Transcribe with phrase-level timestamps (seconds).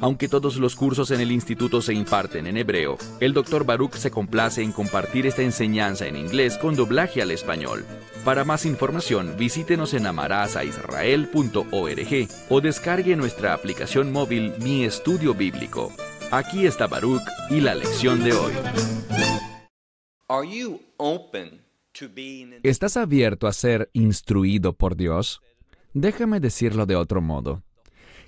[0.00, 3.64] Aunque todos los cursos en el instituto se imparten en hebreo, el Dr.
[3.64, 7.86] Baruch se complace en compartir esta enseñanza en inglés con doblaje al español.
[8.24, 15.92] Para más información, visítenos en amarazaisrael.org o descargue nuestra aplicación móvil Mi Estudio Bíblico.
[16.30, 18.52] Aquí está Baruch y la lección de hoy.
[22.62, 25.40] ¿Estás abierto a ser instruido por Dios?
[25.94, 27.62] Déjame decirlo de otro modo.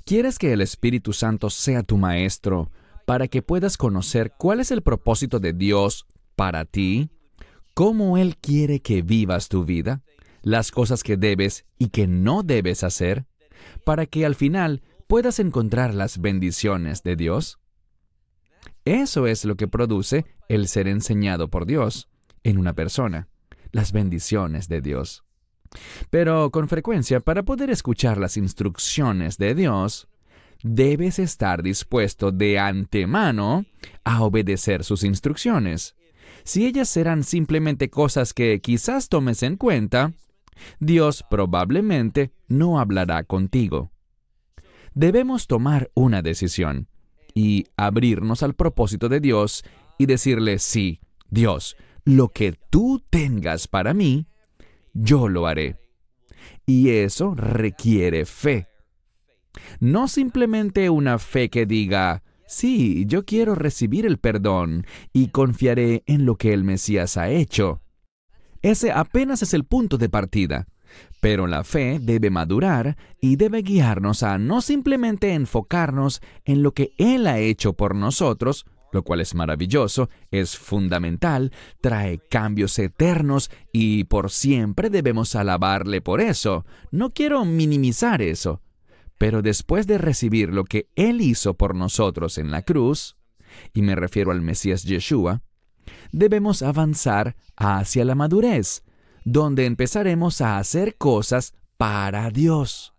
[0.09, 2.73] ¿Quieres que el Espíritu Santo sea tu maestro
[3.05, 7.11] para que puedas conocer cuál es el propósito de Dios para ti?
[7.75, 10.01] ¿Cómo Él quiere que vivas tu vida?
[10.41, 13.27] ¿Las cosas que debes y que no debes hacer?
[13.85, 17.59] Para que al final puedas encontrar las bendiciones de Dios.
[18.87, 22.09] Eso es lo que produce el ser enseñado por Dios
[22.45, 23.29] en una persona,
[23.73, 25.28] las bendiciones de Dios.
[26.11, 30.09] Pero con frecuencia, para poder escuchar las instrucciones de Dios,
[30.63, 33.65] debes estar dispuesto de antemano
[34.05, 35.95] a obedecer sus instrucciones.
[36.45, 40.13] Si ellas serán simplemente cosas que quizás tomes en cuenta,
[40.81, 43.93] Dios probablemente no hablará contigo.
[44.95, 46.89] Debemos tomar una decisión
[47.35, 49.65] y abrirnos al propósito de Dios
[49.99, 54.27] y decirle, sí, Dios, lo que tú tengas para mí,
[55.01, 55.77] yo lo haré.
[56.67, 58.67] Y eso requiere fe.
[59.81, 66.27] No simplemente una fe que diga, sí, yo quiero recibir el perdón y confiaré en
[66.27, 67.81] lo que el Mesías ha hecho.
[68.63, 70.67] Ese apenas es el punto de partida.
[71.21, 76.93] Pero la fe debe madurar y debe guiarnos a no simplemente enfocarnos en lo que
[76.99, 84.05] Él ha hecho por nosotros, lo cual es maravilloso, es fundamental, trae cambios eternos y
[84.05, 86.65] por siempre debemos alabarle por eso.
[86.91, 88.63] No quiero minimizar eso.
[89.19, 93.17] Pero después de recibir lo que Él hizo por nosotros en la cruz,
[93.75, 95.43] y me refiero al Mesías Yeshua,
[96.13, 98.85] debemos avanzar hacia la madurez,
[99.25, 102.95] donde empezaremos a hacer cosas para Dios.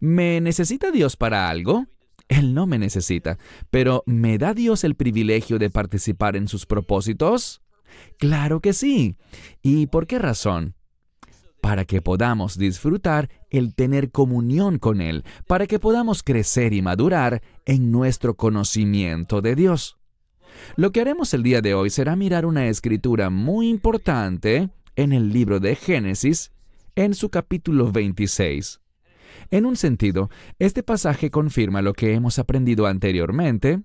[0.00, 1.86] ¿Me necesita Dios para algo?
[2.28, 3.38] Él no me necesita,
[3.70, 7.62] pero ¿me da Dios el privilegio de participar en sus propósitos?
[8.18, 9.16] Claro que sí.
[9.62, 10.74] ¿Y por qué razón?
[11.60, 17.42] Para que podamos disfrutar el tener comunión con Él, para que podamos crecer y madurar
[17.64, 19.96] en nuestro conocimiento de Dios.
[20.76, 25.32] Lo que haremos el día de hoy será mirar una escritura muy importante en el
[25.32, 26.50] libro de Génesis,
[26.94, 28.80] en su capítulo 26.
[29.50, 33.82] En un sentido, este pasaje confirma lo que hemos aprendido anteriormente,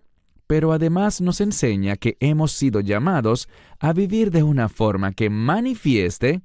[0.48, 3.48] pero además nos enseña que hemos sido llamados
[3.80, 6.42] a vivir de una forma que manifieste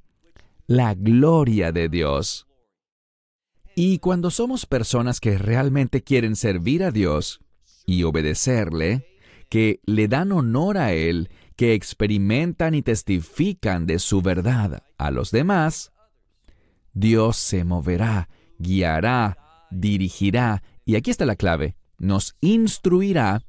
[0.66, 2.46] la gloria de Dios.
[3.74, 7.40] Y cuando somos personas que realmente quieren servir a Dios
[7.84, 9.06] y obedecerle,
[9.48, 15.30] que le dan honor a Él, que experimentan y testifican de su verdad a los
[15.30, 15.92] demás,
[16.92, 18.28] Dios se moverá
[18.58, 19.38] guiará,
[19.70, 23.42] dirigirá, y aquí está la clave, nos instruirá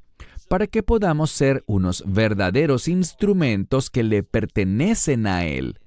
[0.47, 5.79] para que podamos ser unos verdaderos instrumentos que le pertenecen a Él,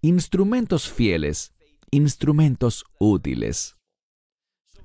[0.00, 1.52] instrumentos fieles,
[1.90, 3.76] instrumentos útiles.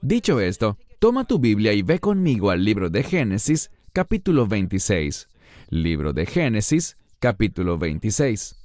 [0.02, 5.28] Dicho esto, toma tu Biblia y ve conmigo al libro de Génesis, capítulo 26.
[5.70, 8.56] Libro de Génesis, capítulo 26.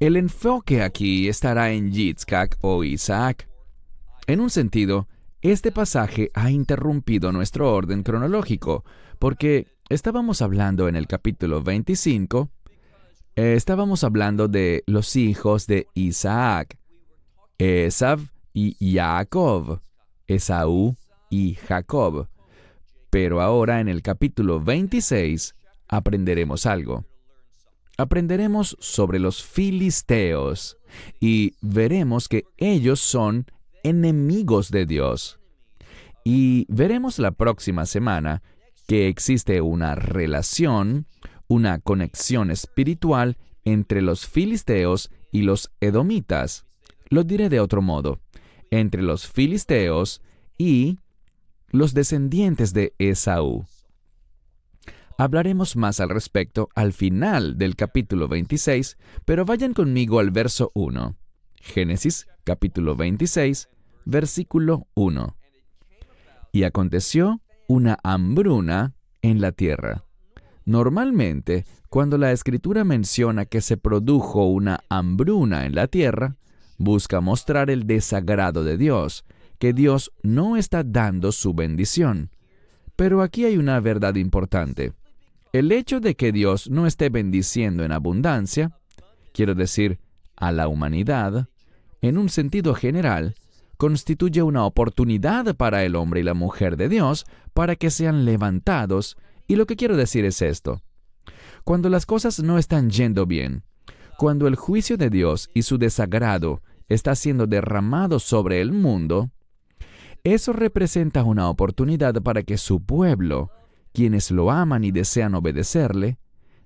[0.00, 3.48] El enfoque aquí estará en Yitzhak o Isaac.
[4.26, 5.08] En un sentido,
[5.40, 8.84] este pasaje ha interrumpido nuestro orden cronológico,
[9.18, 12.48] porque estábamos hablando en el capítulo 25,
[13.34, 16.78] eh, estábamos hablando de los hijos de Isaac,
[17.58, 18.20] Esav
[18.52, 19.80] y Jacob,
[20.26, 20.96] Esaú
[21.28, 22.28] y Jacob.
[23.10, 25.54] Pero ahora en el capítulo 26
[25.88, 27.04] aprenderemos algo.
[27.98, 30.78] Aprenderemos sobre los filisteos
[31.20, 33.46] y veremos que ellos son
[33.82, 35.38] enemigos de Dios.
[36.24, 38.42] Y veremos la próxima semana
[38.86, 41.06] que existe una relación,
[41.48, 46.66] una conexión espiritual entre los filisteos y los edomitas.
[47.08, 48.20] Lo diré de otro modo,
[48.70, 50.22] entre los filisteos
[50.58, 50.98] y
[51.70, 53.66] los descendientes de Esaú.
[55.18, 61.16] Hablaremos más al respecto al final del capítulo 26, pero vayan conmigo al verso 1.
[61.62, 63.68] Génesis capítulo 26,
[64.04, 65.36] versículo 1.
[66.50, 70.04] Y aconteció una hambruna en la tierra.
[70.64, 76.36] Normalmente, cuando la escritura menciona que se produjo una hambruna en la tierra,
[76.78, 79.24] busca mostrar el desagrado de Dios,
[79.58, 82.30] que Dios no está dando su bendición.
[82.96, 84.92] Pero aquí hay una verdad importante.
[85.52, 88.76] El hecho de que Dios no esté bendiciendo en abundancia,
[89.32, 90.00] quiero decir,
[90.36, 91.48] a la humanidad,
[92.02, 93.34] en un sentido general,
[93.78, 99.16] constituye una oportunidad para el hombre y la mujer de Dios para que sean levantados,
[99.46, 100.82] y lo que quiero decir es esto.
[101.64, 103.62] Cuando las cosas no están yendo bien,
[104.18, 109.30] cuando el juicio de Dios y su desagrado está siendo derramado sobre el mundo,
[110.24, 113.50] eso representa una oportunidad para que su pueblo,
[113.92, 116.18] quienes lo aman y desean obedecerle,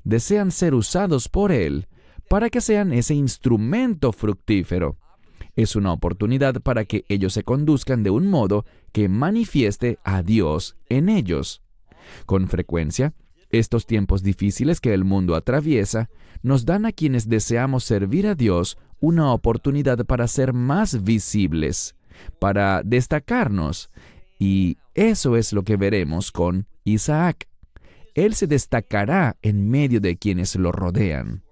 [0.04, 1.88] desean ser usados por Él
[2.28, 4.96] para que sean ese instrumento fructífero.
[5.56, 10.76] Es una oportunidad para que ellos se conduzcan de un modo que manifieste a Dios
[10.88, 11.62] en ellos.
[12.26, 13.14] Con frecuencia,
[13.50, 16.10] estos tiempos difíciles que el mundo atraviesa
[16.42, 21.96] nos dan a quienes deseamos servir a Dios una oportunidad para ser más visibles,
[22.38, 23.90] para destacarnos,
[24.38, 27.48] y eso es lo que veremos con Isaac.
[28.14, 31.42] Él se destacará en medio de quienes lo rodean.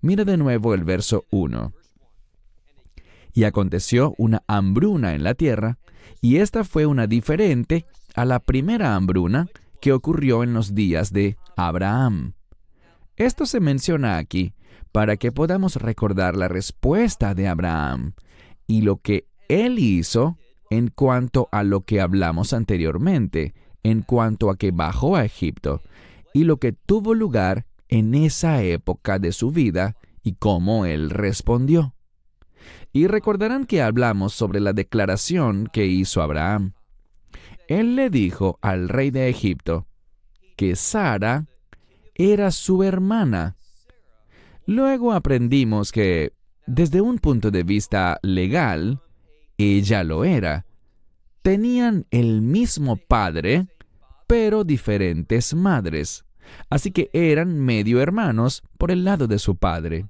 [0.00, 1.72] Mira de nuevo el verso 1.
[3.36, 5.78] Y aconteció una hambruna en la tierra,
[6.22, 7.84] y esta fue una diferente
[8.14, 9.46] a la primera hambruna
[9.82, 12.32] que ocurrió en los días de Abraham.
[13.14, 14.54] Esto se menciona aquí
[14.90, 18.14] para que podamos recordar la respuesta de Abraham
[18.66, 20.38] y lo que él hizo
[20.70, 23.52] en cuanto a lo que hablamos anteriormente,
[23.82, 25.82] en cuanto a que bajó a Egipto,
[26.32, 31.95] y lo que tuvo lugar en esa época de su vida y cómo él respondió.
[32.96, 36.72] Y recordarán que hablamos sobre la declaración que hizo Abraham.
[37.68, 39.86] Él le dijo al rey de Egipto
[40.56, 41.44] que Sara
[42.14, 43.54] era su hermana.
[44.64, 46.32] Luego aprendimos que,
[46.66, 49.02] desde un punto de vista legal,
[49.58, 50.64] ella lo era.
[51.42, 53.66] Tenían el mismo padre,
[54.26, 56.24] pero diferentes madres.
[56.70, 60.06] Así que eran medio hermanos por el lado de su padre.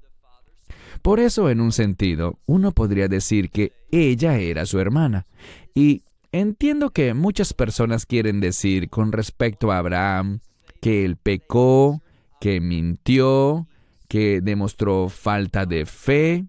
[1.06, 5.24] Por eso, en un sentido, uno podría decir que ella era su hermana.
[5.72, 10.40] Y entiendo que muchas personas quieren decir con respecto a Abraham
[10.80, 12.02] que él pecó,
[12.40, 13.68] que mintió,
[14.08, 16.48] que demostró falta de fe,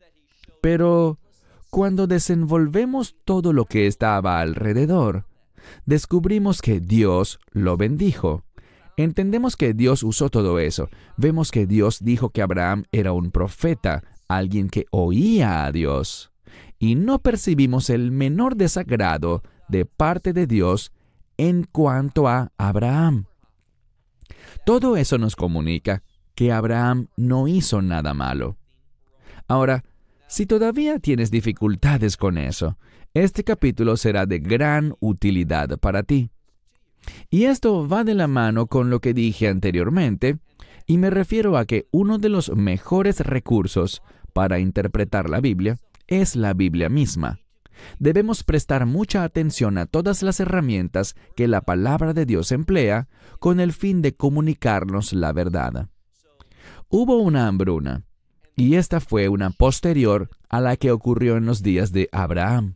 [0.59, 1.19] pero
[1.69, 5.27] cuando desenvolvemos todo lo que estaba alrededor,
[5.85, 8.43] descubrimos que Dios lo bendijo.
[8.97, 10.89] Entendemos que Dios usó todo eso.
[11.15, 16.31] Vemos que Dios dijo que Abraham era un profeta, alguien que oía a Dios.
[16.79, 20.91] Y no percibimos el menor desagrado de parte de Dios
[21.37, 23.25] en cuanto a Abraham.
[24.65, 26.03] Todo eso nos comunica
[26.35, 28.57] que Abraham no hizo nada malo.
[29.47, 29.83] Ahora,
[30.27, 32.77] si todavía tienes dificultades con eso,
[33.13, 36.29] este capítulo será de gran utilidad para ti.
[37.29, 40.37] Y esto va de la mano con lo que dije anteriormente,
[40.85, 44.01] y me refiero a que uno de los mejores recursos
[44.33, 47.39] para interpretar la Biblia es la Biblia misma.
[47.99, 53.07] Debemos prestar mucha atención a todas las herramientas que la palabra de Dios emplea
[53.39, 55.89] con el fin de comunicarnos la verdad.
[56.89, 58.05] Hubo una hambruna,
[58.55, 62.75] y esta fue una posterior a la que ocurrió en los días de Abraham.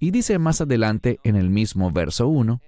[0.00, 2.60] Y dice más adelante en el mismo verso 1,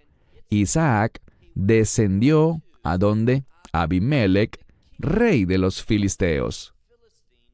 [0.51, 1.21] Isaac
[1.55, 4.65] descendió a donde Abimelech,
[4.99, 6.75] rey de los filisteos.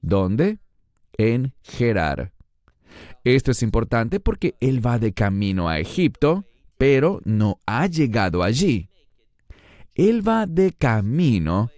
[0.07, 0.61] ¿Dónde?
[1.19, 2.33] En Gerar.
[3.25, 6.47] Esto es importante porque él va de camino a Egipto,
[6.79, 8.89] pero no ha llegado allí.
[9.97, 11.73] Él va de camino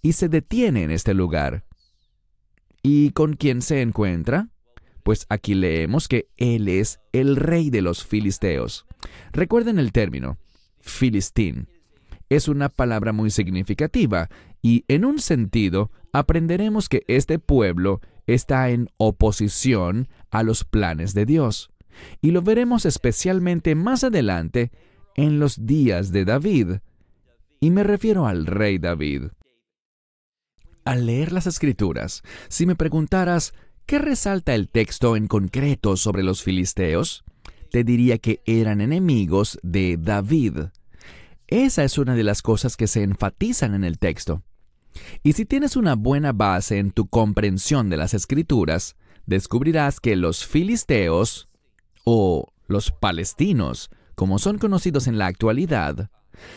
[0.00, 1.66] y se detiene en este lugar.
[2.82, 4.48] ¿Y con quién se encuentra?
[5.02, 8.86] Pues aquí leemos que Él es el rey de los filisteos.
[9.32, 10.38] Recuerden el término,
[10.78, 11.68] filistín.
[12.30, 14.30] Es una palabra muy significativa
[14.62, 21.26] y en un sentido aprenderemos que este pueblo está en oposición a los planes de
[21.26, 21.70] Dios.
[22.22, 24.70] Y lo veremos especialmente más adelante
[25.16, 26.76] en los días de David.
[27.58, 29.24] Y me refiero al rey David.
[30.84, 33.52] Al leer las escrituras, si me preguntaras,
[33.84, 37.24] ¿qué resalta el texto en concreto sobre los filisteos?
[37.72, 40.58] Te diría que eran enemigos de David.
[41.48, 44.44] Esa es una de las cosas que se enfatizan en el texto.
[45.22, 48.96] Y si tienes una buena base en tu comprensión de las escrituras,
[49.26, 51.48] descubrirás que los filisteos
[52.04, 56.10] o los palestinos, como son conocidos en la actualidad,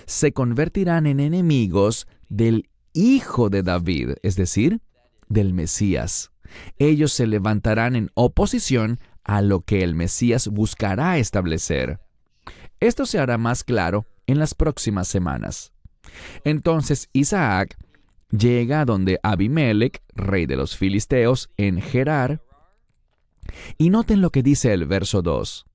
[0.06, 4.82] se convertirán en enemigos del Hijo de David, es decir,
[5.30, 6.32] del Mesías.
[6.80, 12.00] Ellos se levantarán en oposición a lo que el Mesías buscará establecer.
[12.80, 15.74] Esto se hará más claro en las próximas semanas.
[16.44, 17.78] Entonces Isaac
[18.32, 22.42] llega donde Abimelech, rey de los filisteos, en Gerar,
[23.78, 25.66] y noten lo que dice el verso 2.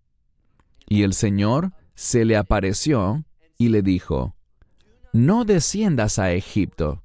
[0.88, 3.25] Y el Señor se le apareció
[3.59, 4.35] y le dijo,
[5.12, 7.02] No desciendas a Egipto.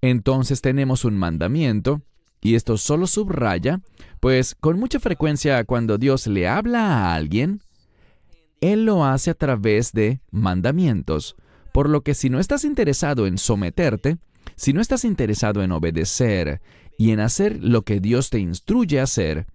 [0.00, 2.02] Entonces tenemos un mandamiento,
[2.40, 3.80] y esto solo subraya,
[4.20, 7.62] pues con mucha frecuencia cuando Dios le habla a alguien,
[8.60, 11.36] Él lo hace a través de mandamientos,
[11.72, 14.18] por lo que si no estás interesado en someterte,
[14.58, 16.60] si no estás interesado en obedecer
[16.98, 19.46] y en hacer lo que Dios te instruye a hacer,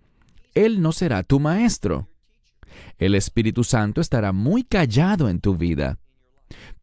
[0.56, 2.08] Él no será tu maestro.
[2.98, 6.00] El Espíritu Santo estará muy callado en tu vida.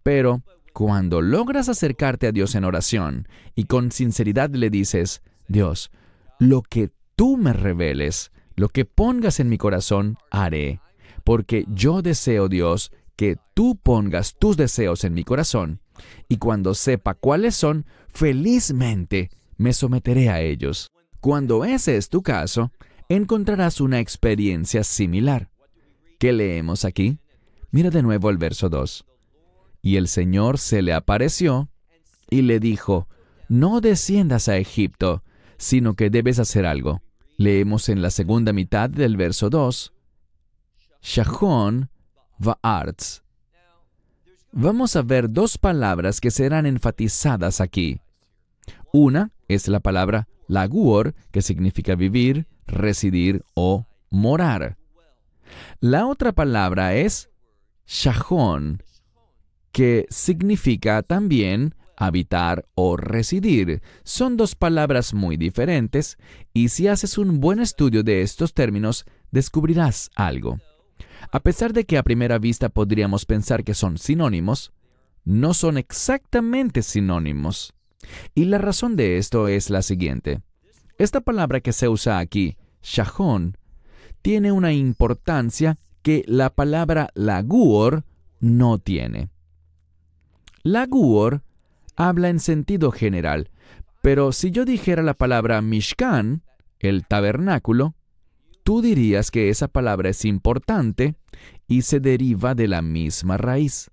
[0.03, 0.43] Pero
[0.75, 5.91] cuando logras acercarte a Dios en oración y con sinceridad le dices, Dios,
[6.39, 10.83] lo que tú me reveles, lo que pongas en mi corazón, haré,
[11.25, 15.81] porque yo deseo, Dios, que tú pongas tus deseos en mi corazón,
[16.29, 20.91] y cuando sepa cuáles son, felizmente me someteré a ellos.
[21.21, 22.73] Cuando ese es tu caso,
[23.09, 25.51] encontrarás una experiencia similar.
[26.19, 27.19] ¿Qué leemos aquí?
[27.71, 29.05] Mira de nuevo el verso 2.
[29.83, 31.69] Y el Señor se le apareció
[32.31, 33.09] y le dijo,
[33.49, 35.23] No desciendas a Egipto,
[35.57, 37.03] sino que debes hacer algo.
[37.37, 39.93] Leemos en la segunda mitad del verso 2,
[41.03, 41.91] Shahon
[42.39, 43.23] Va'arts.
[44.53, 48.01] Vamos a ver dos palabras que serán enfatizadas aquí.
[48.93, 54.77] Una es la palabra laguor, que significa vivir, residir o morar.
[55.79, 57.31] La otra palabra es
[57.87, 58.83] shahon,
[59.71, 63.83] que significa también habitar o residir.
[64.03, 66.19] Son dos palabras muy diferentes
[66.53, 70.59] y si haces un buen estudio de estos términos, descubrirás algo.
[71.31, 74.73] A pesar de que a primera vista podríamos pensar que son sinónimos,
[75.25, 77.75] no son exactamente sinónimos.
[78.35, 80.41] Y la razón de esto es la siguiente.
[80.99, 83.57] Esta palabra que se usa aquí, shahon,
[84.23, 88.05] tiene una importancia que la palabra lagur
[88.41, 89.29] no tiene.
[90.63, 91.43] Lagur
[91.97, 93.51] habla en sentido general,
[94.03, 96.43] pero si yo dijera la palabra mishkan,
[96.79, 97.95] el tabernáculo,
[98.63, 101.15] tú dirías que esa palabra es importante
[101.67, 103.91] y se deriva de la misma raíz.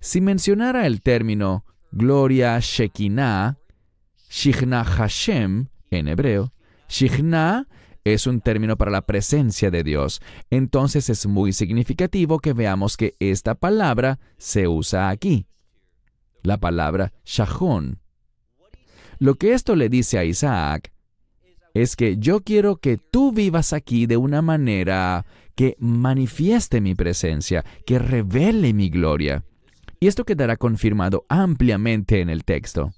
[0.00, 3.58] Si mencionara el término gloria Shekinah,
[4.28, 6.52] Shechina Hashem en hebreo,
[6.88, 7.66] Shechina
[8.04, 10.20] es un término para la presencia de Dios.
[10.50, 15.46] Entonces es muy significativo que veamos que esta palabra se usa aquí.
[16.42, 18.00] La palabra Shahon.
[19.18, 20.92] Lo que esto le dice a Isaac
[21.74, 25.24] es que yo quiero que tú vivas aquí de una manera
[25.54, 29.44] que manifieste mi presencia, que revele mi gloria.
[30.00, 32.92] Y esto quedará confirmado ampliamente en el texto.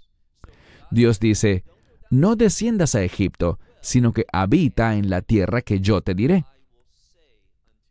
[0.91, 1.65] Dios dice,
[2.11, 6.45] no desciendas a Egipto, sino que habita en la tierra que yo te diré.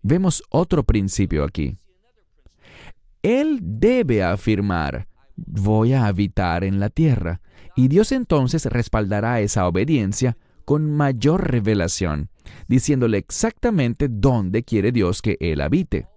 [0.02, 1.78] Vemos otro principio aquí.
[3.22, 7.42] Él debe afirmar, voy a habitar en la tierra,
[7.76, 10.38] y Dios entonces respaldará esa obediencia
[10.72, 12.30] con mayor revelación,
[12.70, 16.08] diciéndole exactamente dónde quiere Dios que Él habite.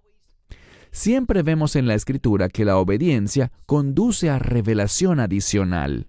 [0.93, 6.07] Siempre vemos en la Escritura que la obediencia conduce a revelación adicional.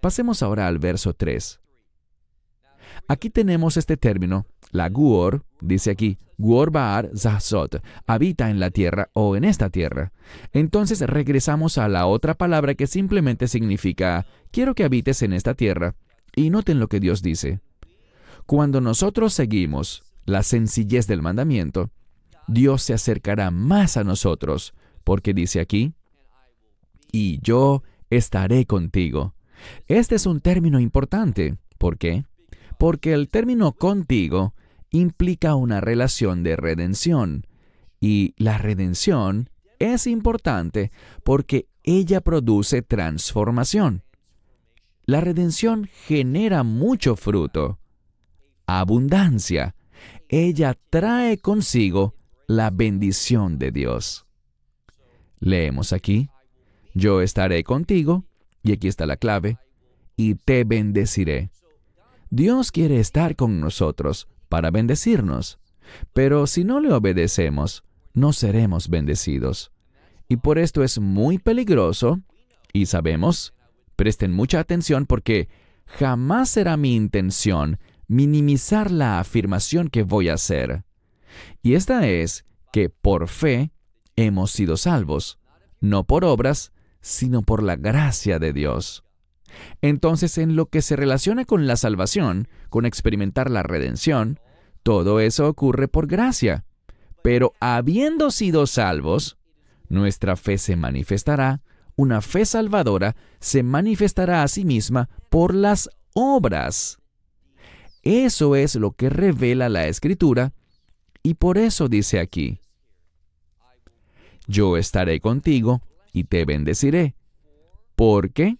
[0.00, 1.60] Pasemos ahora al verso 3.
[3.08, 9.10] Aquí tenemos este término, la Guor, dice aquí, Guor Baar Zahzot, habita en la tierra
[9.12, 10.14] o en esta tierra.
[10.54, 15.94] Entonces regresamos a la otra palabra que simplemente significa, quiero que habites en esta tierra.
[16.34, 17.60] Y noten lo que Dios dice.
[18.46, 21.90] Cuando nosotros seguimos la sencillez del mandamiento,
[22.46, 25.94] Dios se acercará más a nosotros, porque dice aquí,
[27.12, 29.34] y yo estaré contigo.
[29.86, 31.56] Este es un término importante.
[31.78, 32.24] ¿Por qué?
[32.78, 34.54] Porque el término contigo
[34.90, 37.46] implica una relación de redención.
[38.00, 40.90] Y la redención es importante
[41.22, 44.02] porque ella produce transformación.
[45.10, 47.80] La redención genera mucho fruto,
[48.66, 49.74] abundancia.
[50.28, 52.14] Ella trae consigo
[52.46, 54.24] la bendición de Dios.
[55.40, 56.30] Leemos aquí,
[56.94, 58.24] yo estaré contigo,
[58.62, 59.58] y aquí está la clave,
[60.14, 61.50] y te bendeciré.
[62.30, 65.58] Dios quiere estar con nosotros para bendecirnos.
[66.12, 67.82] Pero si no le obedecemos,
[68.14, 69.72] no seremos bendecidos.
[70.28, 72.20] Y por esto es muy peligroso,
[72.72, 73.54] y sabemos,
[74.00, 75.50] presten mucha atención porque
[75.84, 77.78] jamás será mi intención
[78.08, 80.84] minimizar la afirmación que voy a hacer.
[81.62, 83.72] Y esta es que por fe
[84.16, 85.38] hemos sido salvos,
[85.80, 89.04] no por obras, sino por la gracia de Dios.
[89.82, 94.40] Entonces, en lo que se relaciona con la salvación, con experimentar la redención,
[94.82, 96.64] todo eso ocurre por gracia.
[97.22, 99.36] Pero habiendo sido salvos,
[99.90, 101.60] nuestra fe se manifestará,
[102.00, 106.98] una fe salvadora se manifestará a sí misma por las obras.
[108.02, 110.54] Eso es lo que revela la Escritura,
[111.22, 112.60] y por eso dice aquí,
[114.46, 115.82] yo estaré contigo
[116.14, 117.14] y te bendeciré,
[117.94, 118.56] porque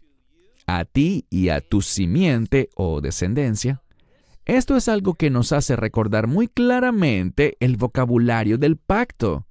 [0.67, 3.83] a ti y a tu simiente o descendencia,
[4.45, 9.47] esto es algo que nos hace recordar muy claramente el vocabulario del pacto.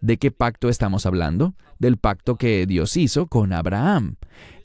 [0.00, 1.54] ¿De qué pacto estamos hablando?
[1.78, 4.16] Del pacto que Dios hizo con Abraham.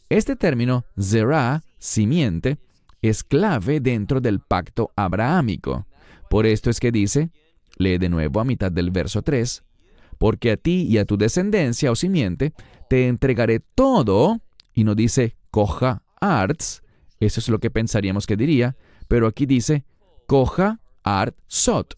[0.09, 2.57] Este término, zerah, simiente,
[3.01, 5.87] es clave dentro del pacto abrahámico.
[6.29, 7.31] Por esto es que dice,
[7.77, 9.63] lee de nuevo a mitad del verso 3,
[10.17, 12.53] porque a ti y a tu descendencia o simiente
[12.89, 14.39] te entregaré todo,
[14.73, 16.83] y no dice coja arts,
[17.19, 18.75] eso es lo que pensaríamos que diría,
[19.07, 19.85] pero aquí dice
[20.27, 21.97] coja art sot.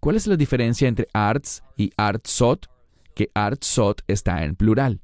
[0.00, 2.68] ¿Cuál es la diferencia entre arts y art sot?
[3.14, 5.00] Que art sot está en plural.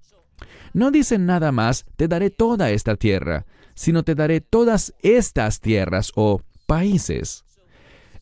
[0.72, 6.12] No dice nada más, te daré toda esta tierra, sino te daré todas estas tierras
[6.14, 7.44] o países.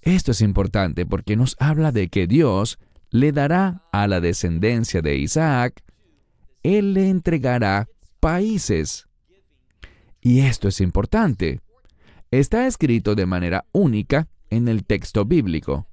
[0.03, 2.79] Esto es importante porque nos habla de que Dios
[3.11, 5.83] le dará a la descendencia de Isaac,
[6.63, 7.89] Él le entregará
[8.21, 9.07] países.
[10.21, 11.61] Y esto es importante.
[12.31, 15.87] Está escrito de manera única en el texto bíblico.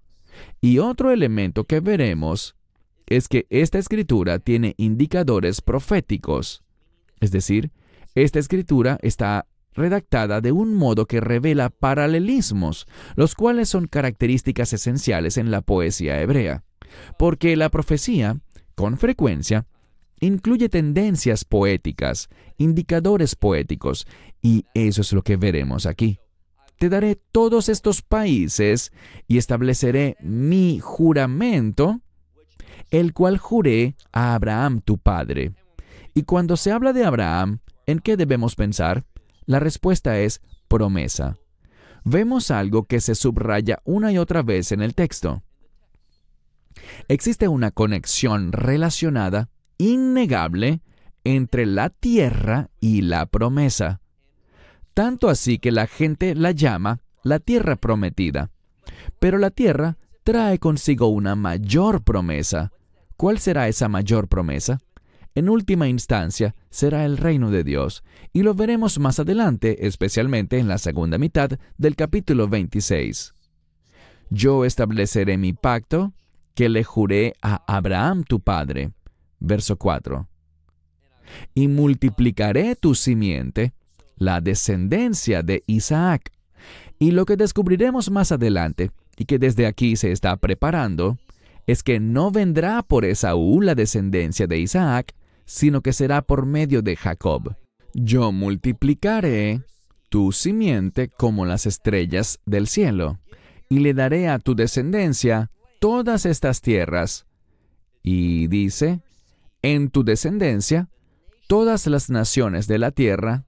[0.60, 2.56] Y otro elemento que veremos
[3.18, 6.64] es que esta escritura tiene indicadores proféticos.
[7.20, 7.72] Es decir,
[8.16, 15.38] esta escritura está redactada de un modo que revela paralelismos, los cuales son características esenciales
[15.38, 16.64] en la poesía hebrea,
[17.18, 18.40] porque la profecía,
[18.75, 19.66] con frecuencia,
[20.20, 24.07] incluye tendencias poéticas, indicadores poéticos,
[24.42, 26.20] y eso es lo que veremos aquí.
[26.77, 28.92] Te daré todos estos países
[29.27, 32.01] y estableceré mi juramento,
[32.92, 35.54] el cual juré a Abraham tu padre.
[36.14, 39.06] Y cuando se habla de Abraham, ¿en qué debemos pensar?
[39.46, 41.38] La respuesta es promesa.
[42.04, 45.44] Vemos algo que se subraya una y otra vez en el texto.
[47.08, 50.82] Existe una conexión relacionada innegable
[51.24, 54.01] entre la tierra y la promesa.
[54.94, 58.51] Tanto así que la gente la llama la tierra prometida.
[59.20, 62.72] Pero la tierra trae consigo una mayor promesa.
[63.22, 64.79] ¿Cuál será esa mayor promesa?
[65.36, 68.03] En última instancia, será el reino de Dios,
[68.34, 73.36] y lo veremos más adelante, especialmente en la segunda mitad del capítulo 26.
[74.31, 76.14] Yo estableceré mi pacto
[76.55, 78.90] que le juré a Abraham tu padre
[79.40, 80.27] verso 4.
[81.53, 83.74] Y multiplicaré tu simiente,
[84.18, 86.31] la descendencia de Isaac.
[86.98, 91.20] Y lo que descubriremos más adelante, y que desde aquí se está preparando,
[91.68, 95.14] es que no vendrá por Esaú la descendencia de Isaac,
[95.46, 97.56] sino que será por medio de Jacob.
[97.94, 99.62] Yo multiplicaré
[100.10, 103.20] tu simiente como las estrellas del cielo,
[103.70, 107.26] y le daré a tu descendencia todas estas tierras.
[108.04, 109.02] Y dice,
[109.62, 110.90] en tu descendencia,
[111.48, 113.46] todas las naciones de la tierra,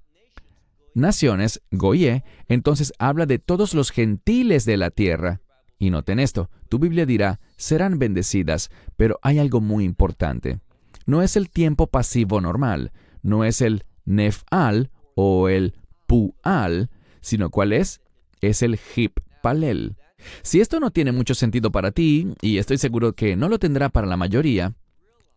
[0.94, 5.42] naciones, Goye, entonces habla de todos los gentiles de la tierra.
[5.84, 10.62] Y noten esto, tu Biblia dirá, serán bendecidas, pero hay algo muy importante.
[11.06, 15.74] No es el tiempo pasivo normal, no es el nefal o el
[16.08, 18.00] pual, sino cuál es?
[18.40, 19.98] Es el hip palel.
[20.42, 23.90] Si esto no tiene mucho sentido para ti, y estoy seguro que no lo tendrá
[23.90, 24.74] para la mayoría,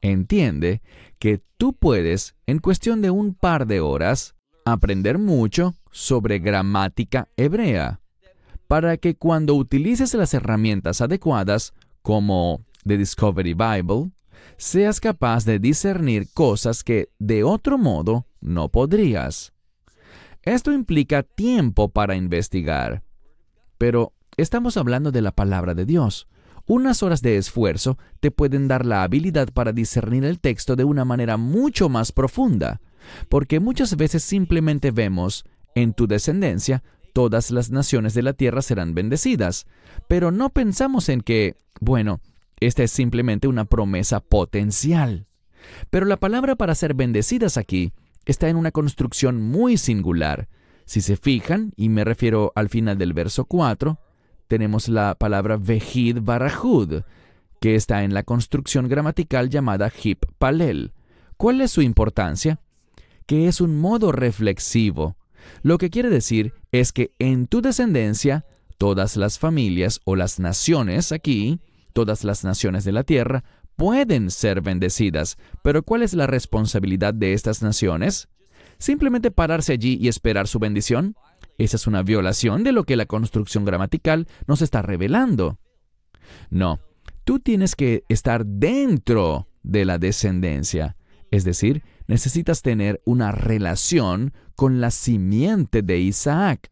[0.01, 0.83] Entiende
[1.19, 8.01] que tú puedes, en cuestión de un par de horas, aprender mucho sobre gramática hebrea,
[8.67, 14.11] para que cuando utilices las herramientas adecuadas, como The Discovery Bible,
[14.57, 19.53] seas capaz de discernir cosas que de otro modo no podrías.
[20.43, 23.03] Esto implica tiempo para investigar,
[23.79, 26.29] pero estamos hablando de la palabra de Dios,
[26.67, 31.05] unas horas de esfuerzo te pueden dar la habilidad para discernir el texto de una
[31.05, 32.81] manera mucho más profunda,
[33.29, 36.83] porque muchas veces simplemente vemos en tu descendencia
[37.17, 39.65] todas las naciones de la tierra serán bendecidas.
[40.07, 42.21] Pero no pensamos en que, bueno,
[42.61, 45.27] esta es simplemente una promesa potencial.
[45.89, 47.95] Pero la palabra para ser bendecidas aquí
[48.27, 50.51] está en una construcción muy singular.
[50.85, 53.99] Si se fijan, y me refiero al final del verso 4,
[54.47, 57.01] tenemos la palabra vejid barajud,
[57.63, 60.93] que está en la construcción gramatical llamada hip palel.
[61.39, 62.61] ¿Cuál es su importancia?
[63.25, 65.17] Que es un modo reflexivo.
[65.63, 68.45] Lo que quiere decir es que en tu descendencia,
[68.79, 71.61] todas las familias o las naciones aquí,
[71.93, 73.45] todas las naciones de la tierra,
[73.77, 75.37] pueden ser bendecidas.
[75.63, 78.29] Pero ¿cuál es la responsabilidad de estas naciones?
[78.79, 81.17] ¿Simplemente pararse allí y esperar su bendición?
[81.59, 85.59] Esa es una violación de lo que la construcción gramatical nos está revelando.
[86.51, 86.81] No,
[87.25, 90.97] tú tienes que estar dentro de la descendencia.
[91.31, 96.71] Es decir, necesitas tener una relación con la simiente de Isaac.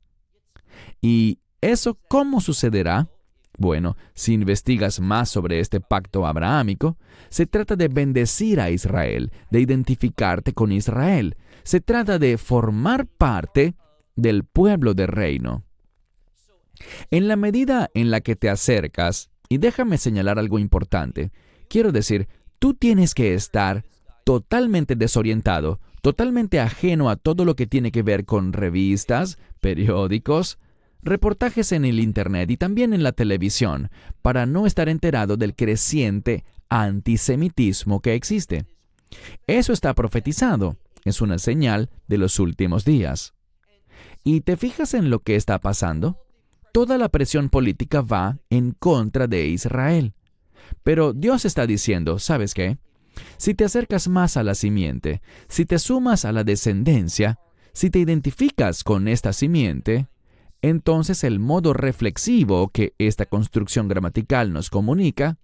[1.00, 3.08] ¿Y eso cómo sucederá?
[3.56, 9.60] Bueno, si investigas más sobre este pacto abrahámico, se trata de bendecir a Israel, de
[9.60, 11.36] identificarte con Israel.
[11.62, 13.74] Se trata de formar parte
[14.16, 15.62] del pueblo del reino.
[17.10, 21.30] En la medida en la que te acercas, y déjame señalar algo importante,
[21.68, 23.84] quiero decir, tú tienes que estar
[24.24, 30.58] totalmente desorientado, totalmente ajeno a todo lo que tiene que ver con revistas, periódicos,
[31.02, 33.90] reportajes en el Internet y también en la televisión,
[34.22, 38.66] para no estar enterado del creciente antisemitismo que existe.
[39.46, 43.34] Eso está profetizado, es una señal de los últimos días.
[44.24, 46.18] ¿Y te fijas en lo que está pasando?
[46.72, 50.14] Toda la presión política va en contra de Israel.
[50.82, 52.78] Pero Dios está diciendo, ¿sabes qué?
[53.36, 57.38] Si te acercas más a la simiente, si te sumas a la descendencia,
[57.72, 60.08] si te identificas con esta simiente,
[60.62, 65.38] entonces el modo reflexivo que esta construcción gramatical nos comunica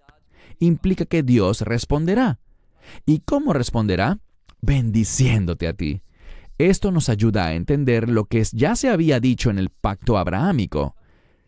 [0.58, 2.40] implica que Dios responderá.
[3.06, 4.20] ¿Y cómo responderá?
[4.60, 6.02] Bendiciéndote a ti.
[6.58, 10.94] Esto nos ayuda a entender lo que ya se había dicho en el pacto abrahámico.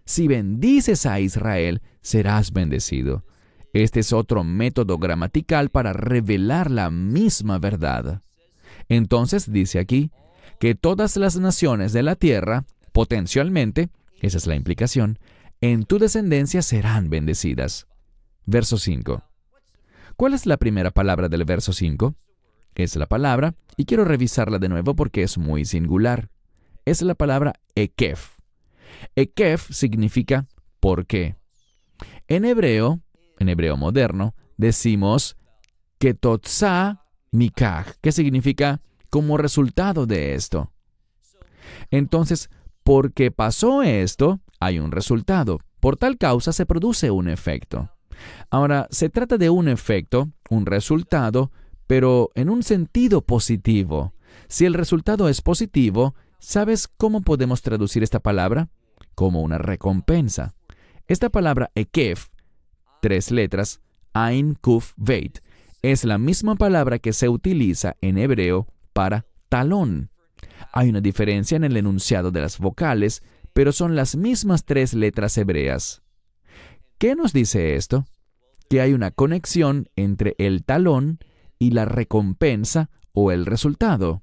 [0.04, 3.24] Si bendices a Israel, serás bendecido.
[3.72, 8.22] Este es otro método gramatical para revelar la misma verdad.
[8.88, 10.10] Entonces dice aquí
[10.58, 13.88] que todas las naciones de la tierra Potencialmente,
[14.20, 15.18] esa es la implicación,
[15.60, 17.86] en tu descendencia serán bendecidas.
[18.44, 19.24] Verso 5.
[20.16, 22.14] ¿Cuál es la primera palabra del verso 5?
[22.74, 26.28] Es la palabra, y quiero revisarla de nuevo porque es muy singular.
[26.84, 28.36] Es la palabra ekef.
[29.16, 30.46] Ekef significa
[30.80, 31.36] ¿por qué?
[32.28, 33.00] En hebreo,
[33.42, 35.36] en hebreo moderno, decimos
[35.98, 40.72] ketotza mikach, que significa como resultado de esto.
[41.90, 42.50] Entonces,
[42.82, 45.60] porque pasó esto, hay un resultado.
[45.80, 47.90] Por tal causa se produce un efecto.
[48.50, 51.50] Ahora, se trata de un efecto, un resultado,
[51.86, 54.14] pero en un sentido positivo.
[54.48, 58.70] Si el resultado es positivo, ¿sabes cómo podemos traducir esta palabra?
[59.14, 60.54] Como una recompensa.
[61.06, 62.28] Esta palabra ekef,
[63.02, 63.80] tres letras,
[64.14, 65.40] Ein Kuf Veit,
[65.82, 70.10] es la misma palabra que se utiliza en hebreo para talón.
[70.72, 75.36] Hay una diferencia en el enunciado de las vocales, pero son las mismas tres letras
[75.36, 76.02] hebreas.
[76.98, 78.06] ¿Qué nos dice esto?
[78.70, 81.18] Que hay una conexión entre el talón
[81.58, 84.22] y la recompensa o el resultado.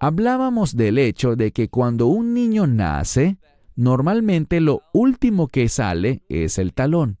[0.00, 3.38] Hablábamos del hecho de que cuando un niño nace,
[3.74, 7.17] normalmente lo último que sale es el talón.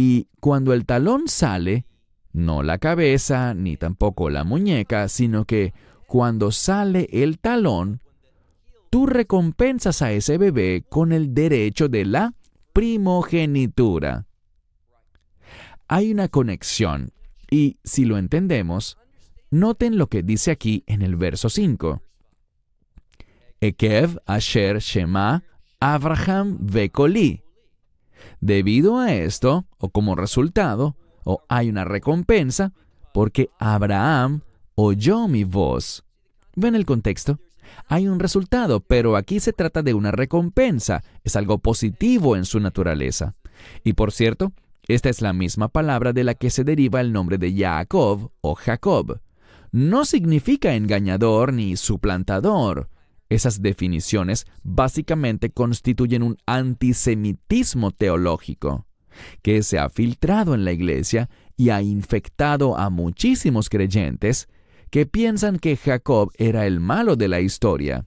[0.00, 1.84] Y cuando el talón sale,
[2.32, 5.74] no la cabeza ni tampoco la muñeca, sino que
[6.06, 8.00] cuando sale el talón,
[8.90, 12.34] tú recompensas a ese bebé con el derecho de la
[12.72, 14.28] primogenitura.
[15.88, 17.10] Hay una conexión
[17.50, 18.98] y si lo entendemos,
[19.50, 22.02] noten lo que dice aquí en el verso 5.
[23.60, 25.42] Ekev asher shema
[25.80, 27.47] Abraham vekoli.
[28.40, 32.72] Debido a esto, o como resultado, o hay una recompensa,
[33.12, 34.42] porque Abraham
[34.74, 36.04] oyó mi voz.
[36.54, 37.38] ¿Ven el contexto?
[37.86, 41.02] Hay un resultado, pero aquí se trata de una recompensa.
[41.24, 43.34] Es algo positivo en su naturaleza.
[43.84, 44.52] Y por cierto,
[44.86, 48.54] esta es la misma palabra de la que se deriva el nombre de Jacob o
[48.54, 49.20] Jacob.
[49.70, 52.88] No significa engañador ni suplantador.
[53.28, 58.86] Esas definiciones básicamente constituyen un antisemitismo teológico
[59.42, 64.48] que se ha filtrado en la iglesia y ha infectado a muchísimos creyentes
[64.90, 68.06] que piensan que Jacob era el malo de la historia.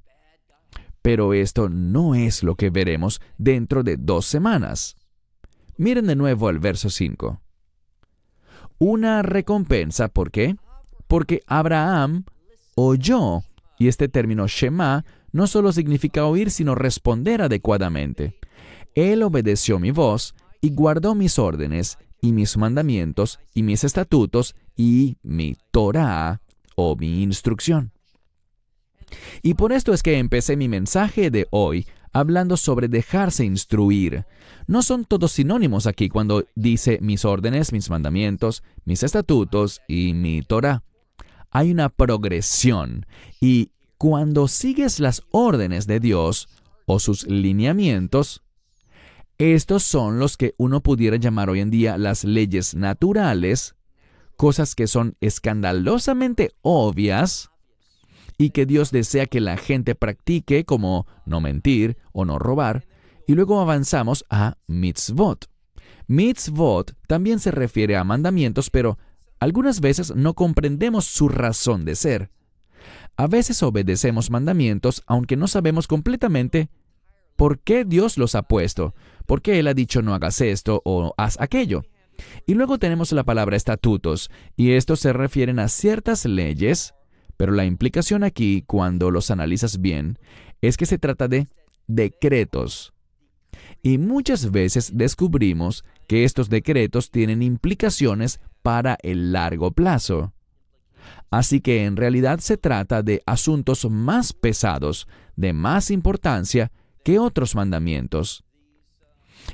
[1.01, 4.95] pero esto no es lo que veremos dentro de dos semanas.
[5.77, 7.41] Miren de nuevo el verso 5.
[8.77, 10.55] Una recompensa, ¿por qué?
[11.07, 12.25] Porque Abraham
[12.75, 13.41] oyó,
[13.81, 18.37] y este término Shema no solo significa oír, sino responder adecuadamente.
[18.93, 25.17] Él obedeció mi voz y guardó mis órdenes y mis mandamientos y mis estatutos y
[25.23, 26.41] mi Torah
[26.75, 27.91] o mi instrucción.
[29.41, 34.25] Y por esto es que empecé mi mensaje de hoy hablando sobre dejarse instruir.
[34.67, 40.43] No son todos sinónimos aquí cuando dice mis órdenes, mis mandamientos, mis estatutos y mi
[40.43, 40.83] Torah.
[41.51, 43.05] Hay una progresión
[43.39, 46.47] y cuando sigues las órdenes de Dios
[46.85, 48.41] o sus lineamientos,
[49.37, 53.75] estos son los que uno pudiera llamar hoy en día las leyes naturales,
[54.37, 57.51] cosas que son escandalosamente obvias
[58.37, 62.87] y que Dios desea que la gente practique como no mentir o no robar,
[63.27, 65.47] y luego avanzamos a mitzvot.
[66.07, 68.97] Mitzvot también se refiere a mandamientos, pero
[69.41, 72.29] algunas veces no comprendemos su razón de ser.
[73.17, 76.69] A veces obedecemos mandamientos aunque no sabemos completamente
[77.35, 78.93] por qué Dios los ha puesto,
[79.25, 81.81] por qué Él ha dicho no hagas esto o haz aquello.
[82.45, 86.93] Y luego tenemos la palabra estatutos, y estos se refieren a ciertas leyes,
[87.35, 90.19] pero la implicación aquí, cuando los analizas bien,
[90.61, 91.47] es que se trata de
[91.87, 92.93] decretos.
[93.81, 100.33] Y muchas veces descubrimos que estos decretos tienen implicaciones para el largo plazo.
[101.29, 106.71] Así que en realidad se trata de asuntos más pesados, de más importancia,
[107.03, 108.43] que otros mandamientos.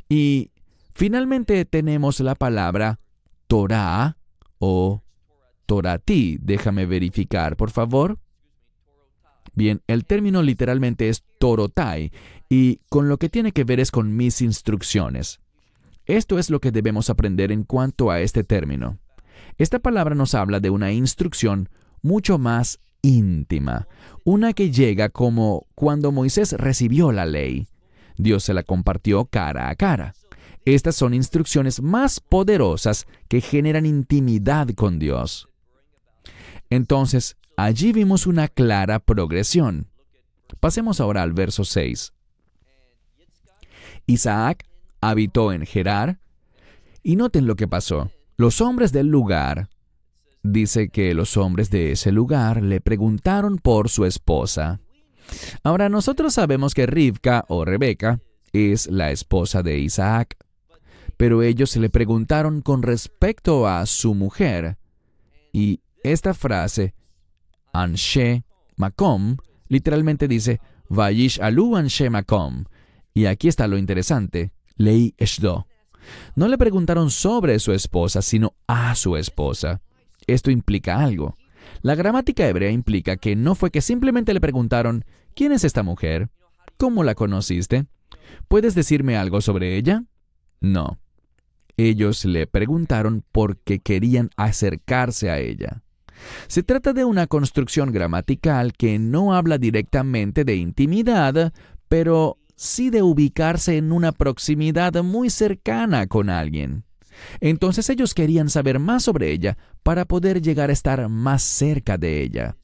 [0.10, 0.52] Y
[0.94, 3.00] finalmente tenemos la palabra
[3.48, 4.18] Torah
[4.60, 5.04] o
[5.66, 6.38] Torati.
[6.42, 8.20] Déjame verificar, por favor.
[9.54, 12.12] Bien, el término literalmente es Torotai
[12.50, 15.40] y con lo que tiene que ver es con mis instrucciones.
[16.08, 18.98] Esto es lo que debemos aprender en cuanto a este término.
[19.58, 21.70] Esta palabra nos habla de una instrucción
[22.02, 23.88] mucho más íntima,
[24.24, 27.68] una que llega como cuando Moisés recibió la ley.
[28.18, 30.14] Dios se la compartió cara a cara.
[30.64, 35.50] Estas son instrucciones más poderosas que generan intimidad con Dios.
[36.70, 39.88] Entonces, allí vimos una clara progresión.
[40.60, 42.14] Pasemos ahora al verso 6.
[44.08, 44.66] Isaac
[45.10, 46.20] habitó en Gerar,
[47.04, 48.12] y noten lo que pasó.
[48.36, 49.70] Los hombres del lugar
[50.44, 54.80] dice que los hombres de ese lugar le preguntaron por su esposa.
[55.64, 58.20] Ahora nosotros sabemos que Rivka o Rebeca
[58.54, 60.38] es la esposa de Isaac,
[61.18, 64.78] pero ellos le preguntaron con respecto a su mujer.
[65.52, 66.94] Y esta frase,
[67.74, 68.44] Anshe
[68.76, 72.66] Makom, literalmente dice, Vayish alu Anshe Makom.
[73.14, 75.68] Y aquí está lo interesante, Lei Eshdo.
[76.36, 79.82] No le preguntaron sobre su esposa, sino a su esposa.
[80.26, 81.36] Esto implica algo.
[81.82, 85.04] La gramática hebrea implica que no fue que simplemente le preguntaron,
[85.36, 86.30] ¿quién es esta mujer?
[86.78, 87.86] ¿Cómo la conociste?
[88.48, 90.04] ¿Puedes decirme algo sobre ella?
[90.62, 91.00] No.
[91.76, 95.84] Ellos le preguntaron porque querían acercarse a ella.
[96.48, 101.54] Se trata de una construcción gramatical que no habla directamente de intimidad,
[101.88, 106.84] pero sí de ubicarse en una proximidad muy cercana con alguien.
[107.40, 112.22] Entonces ellos querían saber más sobre ella para poder llegar a estar más cerca de
[112.22, 112.58] ella.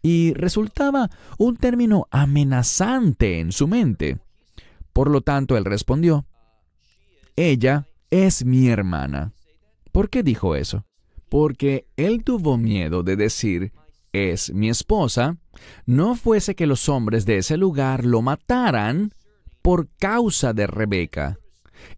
[0.00, 4.18] Y resultaba un término amenazante en su mente.
[4.92, 6.26] Por lo tanto, él respondió,
[7.36, 9.32] Ella es mi hermana.
[9.92, 10.84] ¿Por qué dijo eso?
[11.28, 13.72] Porque él tuvo miedo de decir,
[14.14, 15.38] es mi esposa,
[15.86, 19.12] no fuese que los hombres de ese lugar lo mataran
[19.60, 21.38] por causa de Rebeca.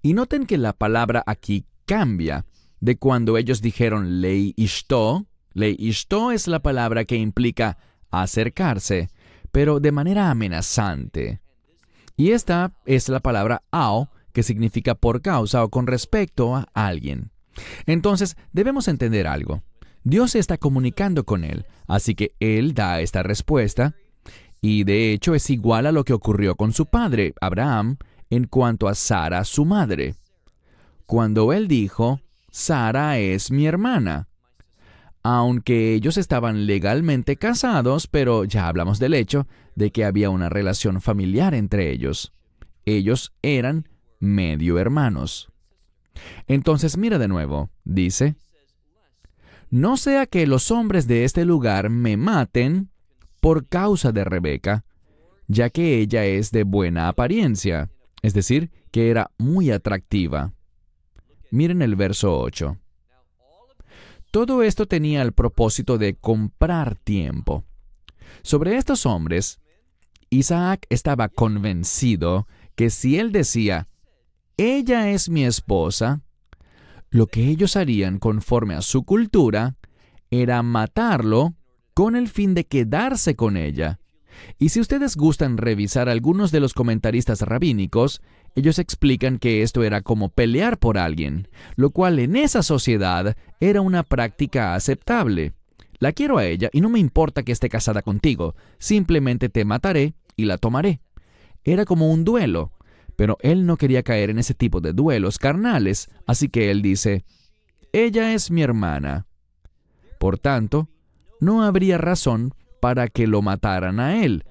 [0.02, 2.46] Y noten que la palabra aquí cambia
[2.80, 5.26] de cuando ellos dijeron ley ishto.
[5.52, 7.78] Ley ishto es la palabra que implica
[8.10, 9.08] acercarse,
[9.52, 11.40] pero de manera amenazante.
[12.16, 17.30] Y esta es la palabra ao, que significa por causa o con respecto a alguien.
[17.86, 19.62] Entonces, debemos entender algo.
[20.06, 23.96] Dios está comunicando con él, así que él da esta respuesta,
[24.60, 27.96] y de hecho es igual a lo que ocurrió con su padre, Abraham,
[28.30, 30.14] en cuanto a Sara, su madre.
[31.06, 32.20] Cuando él dijo,
[32.52, 34.28] Sara es mi hermana.
[35.24, 41.00] Aunque ellos estaban legalmente casados, pero ya hablamos del hecho de que había una relación
[41.00, 42.32] familiar entre ellos.
[42.84, 43.88] Ellos eran
[44.20, 45.48] medio hermanos.
[46.46, 48.36] Entonces mira de nuevo, dice,
[49.70, 52.90] no sea que los hombres de este lugar me maten
[53.40, 54.84] por causa de Rebeca,
[55.48, 57.90] ya que ella es de buena apariencia,
[58.22, 60.52] es decir, que era muy atractiva.
[61.50, 62.78] Miren el verso 8.
[64.30, 67.64] Todo esto tenía el propósito de comprar tiempo.
[68.42, 69.60] Sobre estos hombres,
[70.30, 73.88] Isaac estaba convencido que si él decía,
[74.56, 76.22] ella es mi esposa,
[77.16, 79.76] lo que ellos harían conforme a su cultura
[80.30, 81.54] era matarlo
[81.94, 84.00] con el fin de quedarse con ella.
[84.58, 88.20] Y si ustedes gustan revisar algunos de los comentaristas rabínicos,
[88.54, 93.80] ellos explican que esto era como pelear por alguien, lo cual en esa sociedad era
[93.80, 95.54] una práctica aceptable.
[95.98, 100.12] La quiero a ella y no me importa que esté casada contigo, simplemente te mataré
[100.36, 101.00] y la tomaré.
[101.64, 102.72] Era como un duelo,
[103.16, 107.24] pero él no quería caer en ese tipo de duelos carnales, así que él dice,
[107.92, 109.26] ella es mi hermana.
[110.20, 110.88] Por tanto,
[111.40, 114.44] no habría razón para que lo mataran a él,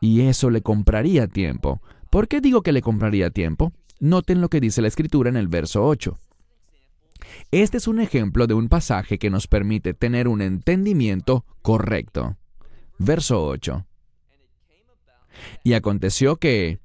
[0.00, 1.82] y eso le compraría tiempo.
[2.10, 3.72] ¿Por qué digo que le compraría tiempo?
[4.00, 6.18] Noten lo que dice la escritura en el verso 8.
[7.50, 12.36] Este es un ejemplo de un pasaje que nos permite tener un entendimiento correcto.
[12.98, 13.86] Verso 8.
[15.64, 16.80] Y aconteció que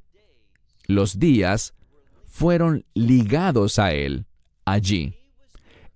[0.88, 1.74] los días
[2.26, 4.26] fueron ligados a él
[4.66, 5.16] allí.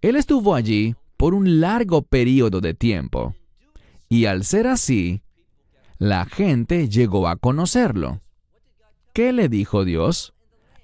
[0.02, 3.36] Él estuvo allí por un largo periodo de tiempo.
[4.10, 5.22] Y al ser así,
[5.98, 8.22] la gente llegó a conocerlo.
[9.14, 10.34] ¿Qué le dijo Dios?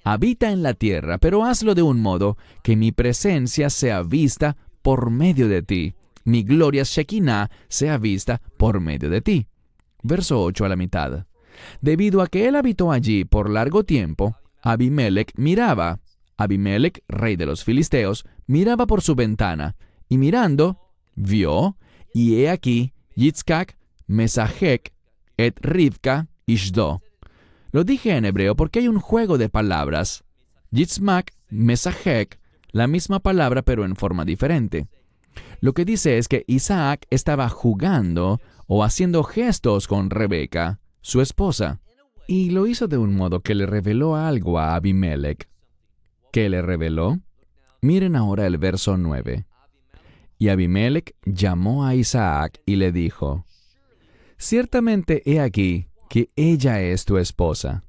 [0.04, 5.10] Habita en la tierra, pero hazlo de un modo que mi presencia sea vista por
[5.10, 9.46] medio de ti, mi gloria Shekinah sea vista por medio de ti.
[10.02, 11.26] Verso 8 a la mitad.
[11.80, 16.00] Debido a que él habitó allí por largo tiempo, Abimelech miraba.
[16.36, 19.76] Abimelech, rey de los filisteos, miraba por su ventana,
[20.08, 20.78] y mirando,
[21.14, 21.76] vio,
[22.12, 24.92] y he aquí, Yitzhak, Mesahek,
[25.36, 27.00] et Rivka, Ishdo.
[27.70, 30.24] Lo dije en hebreo porque hay un juego de palabras.
[30.70, 32.38] Yitzmak, Mesahek,
[32.70, 34.86] la misma palabra pero en forma diferente.
[35.60, 41.80] Lo que dice es que Isaac estaba jugando o haciendo gestos con Rebeca, su esposa,
[42.26, 45.48] y lo hizo de un modo que le reveló algo a Abimelech.
[46.32, 47.18] ¿Qué le reveló?
[47.82, 49.44] Miren ahora el verso 9.
[50.38, 53.44] Y Abimelech llamó a Isaac y le dijo,
[54.38, 57.84] Ciertamente he aquí que ella es tu esposa.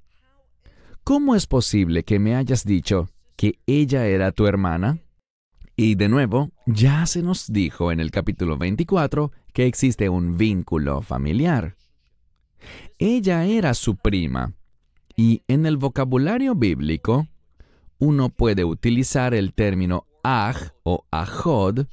[1.03, 4.99] ¿Cómo es posible que me hayas dicho que ella era tu hermana?
[5.75, 11.01] Y de nuevo, ya se nos dijo en el capítulo 24 que existe un vínculo
[11.01, 11.75] familiar.
[13.05, 14.53] Ella era su prima,
[15.17, 17.27] y en el vocabulario bíblico,
[17.99, 21.87] uno puede utilizar el término aj o ajod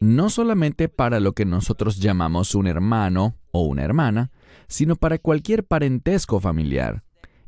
[0.00, 4.32] no solamente para lo que nosotros llamamos un hermano o una hermana,
[4.66, 7.04] sino para cualquier parentesco familiar.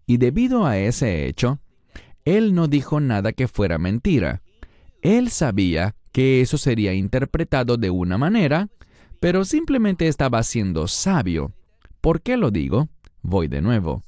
[0.06, 1.58] Y debido a ese hecho,
[2.24, 4.40] él no dijo nada que fuera mentira.
[5.02, 8.68] Él sabía que eso sería interpretado de una manera,
[9.18, 11.50] pero simplemente estaba siendo sabio.
[12.00, 12.88] ¿Por qué lo digo?
[13.22, 14.04] Voy de nuevo.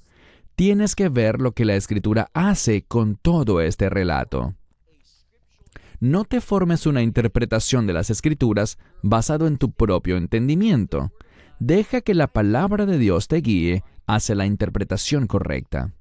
[0.55, 4.55] Tienes que ver lo que la escritura hace con todo este relato.
[6.01, 11.13] No te formes una interpretación de las escrituras basado en tu propio entendimiento.
[11.61, 15.95] Deja que la palabra de Dios te guíe hacia la interpretación correcta.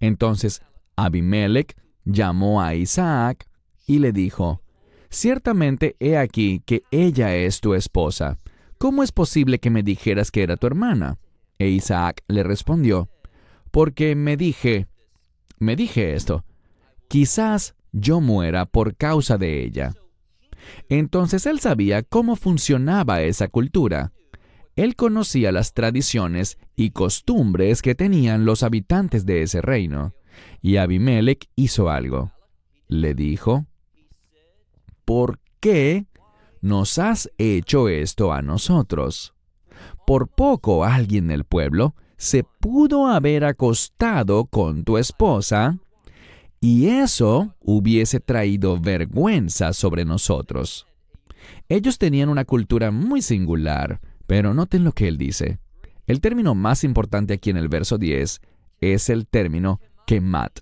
[0.00, 0.62] Entonces
[0.96, 3.46] Abimelech llamó a Isaac
[3.86, 4.62] y le dijo,
[5.10, 8.38] Ciertamente he aquí que ella es tu esposa.
[8.78, 11.18] ¿Cómo es posible que me dijeras que era tu hermana?
[11.58, 13.08] E Isaac le respondió,
[13.70, 14.86] Porque me dije,
[15.58, 16.44] me dije esto,
[17.08, 19.94] quizás yo muera por causa de ella.
[20.88, 24.12] Entonces él sabía cómo funcionaba esa cultura.
[24.76, 30.14] Él conocía las tradiciones y costumbres que tenían los habitantes de ese reino.
[30.60, 32.32] Y Abimelech hizo algo.
[32.88, 33.66] Le dijo,
[35.04, 36.06] ¿por qué
[36.60, 39.34] nos has hecho esto a nosotros?
[40.06, 45.78] Por poco alguien del pueblo se pudo haber acostado con tu esposa
[46.60, 50.86] y eso hubiese traído vergüenza sobre nosotros.
[51.68, 55.58] Ellos tenían una cultura muy singular, pero noten lo que él dice.
[56.06, 58.40] El término más importante aquí en el verso 10
[58.80, 60.60] es el término kemat.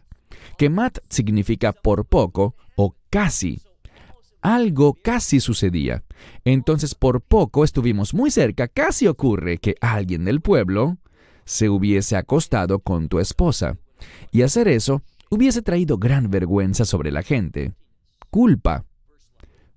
[0.56, 3.62] Kemat significa por poco o casi.
[4.42, 6.04] Algo casi sucedía.
[6.44, 10.98] Entonces por poco estuvimos muy cerca, casi ocurre que alguien del pueblo
[11.44, 13.78] se hubiese acostado con tu esposa.
[14.30, 17.72] Y hacer eso hubiese traído gran vergüenza sobre la gente.
[18.30, 18.84] Culpa.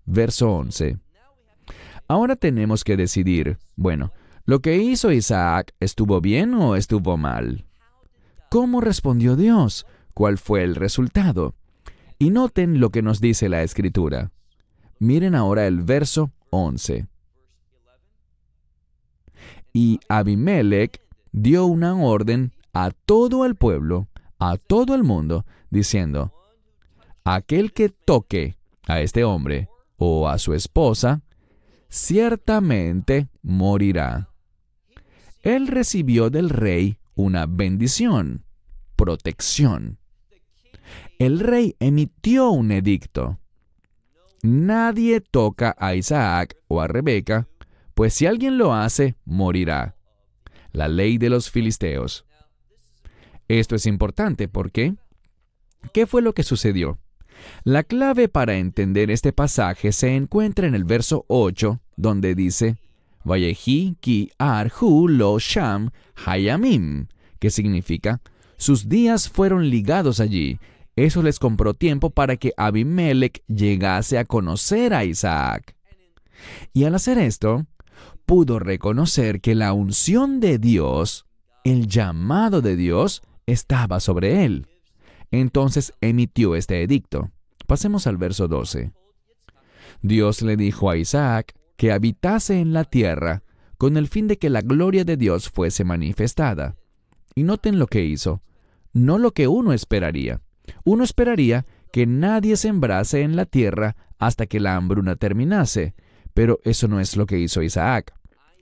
[0.05, 0.97] Verso 11.
[2.07, 4.11] Ahora tenemos que decidir, bueno,
[4.47, 7.65] ¿Lo que hizo Isaac estuvo bien o estuvo mal?
[8.51, 9.87] ¿Cómo respondió Dios?
[10.13, 11.55] ¿Cuál fue el resultado?
[12.19, 14.31] Y noten lo que nos dice la escritura.
[15.05, 17.05] Miren ahora el verso 11.
[19.71, 20.99] Y Abimelech
[21.31, 24.07] dio una orden a todo el pueblo,
[24.39, 26.33] a todo el mundo, diciendo,
[27.23, 31.21] aquel que toque a este hombre o a su esposa,
[31.87, 34.29] ciertamente morirá.
[35.43, 38.43] Él recibió del rey una bendición,
[38.95, 39.99] protección.
[41.19, 43.37] El rey emitió un edicto.
[44.45, 47.47] Nadie toca a Isaac o a Rebeca,
[47.95, 49.95] pues si alguien lo hace, morirá.
[50.71, 52.27] La ley de los filisteos.
[53.47, 54.93] Esto es importante porque,
[55.93, 56.99] ¿qué fue lo que sucedió?
[57.63, 62.77] La clave para entender este pasaje se encuentra en el verso 8, donde dice,
[63.23, 65.89] Vayehi ki arhu lo sham
[66.23, 67.07] hayamim,
[67.39, 68.21] que significa,
[68.57, 70.59] sus días fueron ligados allí.
[70.95, 75.75] Eso les compró tiempo para que Abimelech llegase a conocer a Isaac.
[76.73, 77.65] Y al hacer esto,
[78.25, 81.25] pudo reconocer que la unción de Dios,
[81.63, 84.67] el llamado de Dios, estaba sobre él.
[85.31, 87.31] Entonces emitió este edicto.
[87.67, 88.91] Pasemos al verso 12.
[90.01, 93.43] Dios le dijo a Isaac que habitase en la tierra
[93.77, 96.77] con el fin de que la gloria de Dios fuese manifestada.
[97.33, 98.41] Y noten lo que hizo,
[98.93, 100.41] no lo que uno esperaría.
[100.83, 105.93] Uno esperaría que nadie sembrase en la tierra hasta que la hambruna terminase,
[106.33, 108.13] pero eso no es lo que hizo Isaac.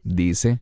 [0.04, 0.62] Dice,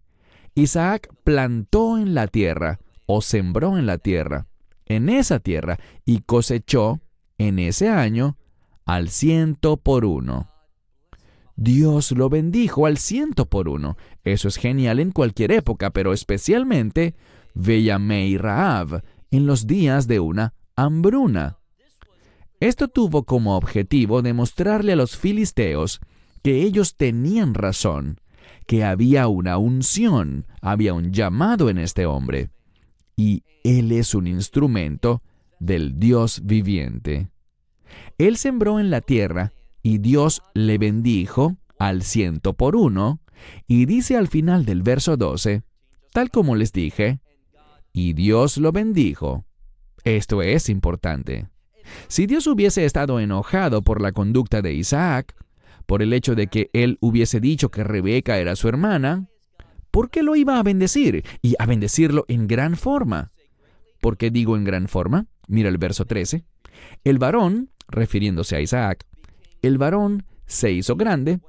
[0.56, 4.48] Isaac plantó en la tierra o sembró en la tierra,
[4.86, 7.02] en esa tierra, y cosechó
[7.38, 8.38] en ese año
[8.86, 10.50] al ciento por uno.
[11.56, 13.98] Dios lo bendijo al ciento por uno.
[14.24, 17.16] Eso es genial en cualquier época, pero especialmente
[17.54, 20.54] y Raab en los días de una
[20.84, 21.58] hambruna.
[22.60, 26.00] Esto tuvo como objetivo demostrarle a los filisteos
[26.44, 28.20] que ellos tenían razón,
[28.68, 32.50] que había una unción, había un llamado en este hombre,
[33.16, 35.22] y él es un instrumento
[35.60, 37.30] del Dios viviente.
[38.18, 39.54] Él sembró en la tierra
[39.84, 43.22] y Dios le bendijo al ciento por uno,
[43.68, 45.64] y dice al final del verso 12,
[46.14, 47.20] tal como les dije,
[47.92, 49.46] y Dios lo bendijo.
[50.04, 51.48] Esto es importante.
[52.08, 55.36] Si Dios hubiese estado enojado por la conducta de Isaac,
[55.86, 59.28] por el hecho de que él hubiese dicho que Rebeca era su hermana,
[59.92, 61.24] ¿por qué lo iba a bendecir?
[61.42, 63.32] Y a bendecirlo en gran forma.
[64.00, 65.28] ¿Por qué digo en gran forma?
[65.48, 66.46] Mira el verso 13.
[67.04, 69.06] El varón, refiriéndose a Isaac,
[69.62, 71.40] el varón se hizo grande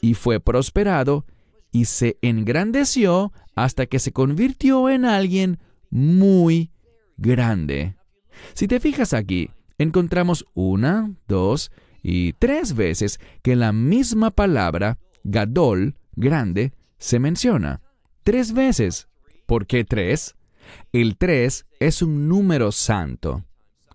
[0.00, 1.26] y fue prosperado
[1.72, 5.58] y se engrandeció hasta que se convirtió en alguien
[5.90, 6.70] muy
[7.16, 7.99] grande.
[8.54, 11.70] Si te fijas aquí, encontramos una, dos
[12.02, 17.82] y tres veces que la misma palabra, gadol, grande, se menciona.
[18.22, 19.08] Tres veces.
[19.46, 20.36] ¿Por qué tres?
[20.92, 23.44] El tres es un número santo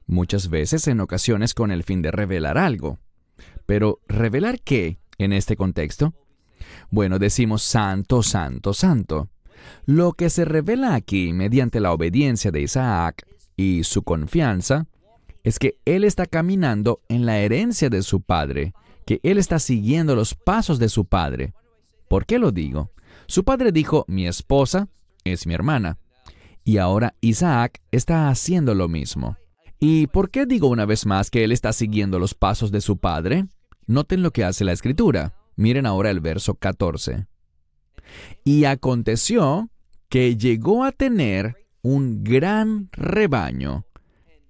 [0.08, 3.00] muchas veces en ocasiones con el fin de revelar algo.
[3.66, 6.14] Pero ¿revelar qué en este contexto?
[6.90, 9.30] Bueno, decimos santo, santo, santo.
[9.86, 13.26] Lo que se revela aquí mediante la obediencia de Isaac
[13.56, 14.88] y su confianza
[15.44, 18.74] es que él está caminando en la herencia de su padre,
[19.06, 21.54] que él está siguiendo los pasos de su padre.
[22.10, 22.92] ¿Por qué lo digo?
[23.28, 24.90] Su padre dijo, mi esposa
[25.24, 26.00] es mi hermana.
[26.64, 29.38] Y ahora Isaac está haciendo lo mismo.
[29.80, 32.98] ¿Y por qué digo una vez más que él está siguiendo los pasos de su
[32.98, 33.46] padre?
[33.86, 35.36] Noten lo que hace la escritura.
[35.56, 37.28] Miren ahora el verso 14.
[38.44, 39.70] Y aconteció
[40.10, 41.56] que llegó a tener
[41.86, 43.86] un gran rebaño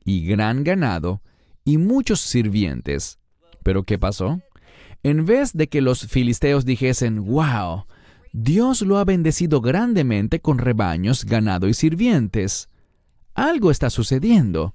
[0.05, 1.21] y gran ganado
[1.65, 3.19] y muchos sirvientes.
[3.61, 4.39] Pero ¿qué pasó?
[5.03, 7.87] En vez de que los filisteos dijesen, wow,
[8.31, 12.69] Dios lo ha bendecido grandemente con rebaños, ganado y sirvientes,
[13.33, 14.73] algo está sucediendo.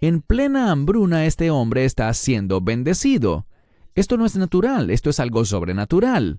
[0.00, 3.48] En plena hambruna este hombre está siendo bendecido.
[3.96, 6.38] Esto no es natural, esto es algo sobrenatural.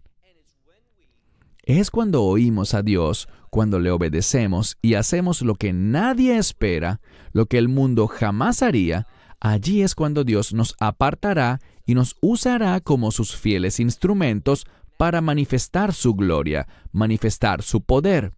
[1.64, 7.02] Es cuando oímos a Dios, cuando le obedecemos y hacemos lo que nadie espera,
[7.34, 9.08] lo que el mundo jamás haría,
[9.40, 14.66] allí es cuando Dios nos apartará y nos usará como sus fieles instrumentos
[14.98, 18.34] para manifestar su gloria, manifestar su poder.